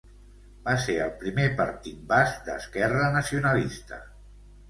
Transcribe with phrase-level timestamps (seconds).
[0.67, 4.01] Va ser el primer partit basc d'esquerra nacionalista.